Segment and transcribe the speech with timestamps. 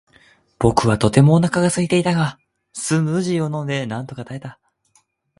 [0.57, 2.39] 僕はとてもお腹がすいていたが、
[2.73, 4.59] スムージーを飲んでなんとか耐えた。